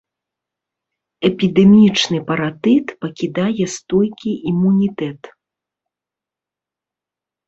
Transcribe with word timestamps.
Эпідэмічны 1.27 2.17
паратыт 2.29 2.87
пакідае 3.05 3.65
стойкі 3.75 4.31
імунітэт. 4.53 5.29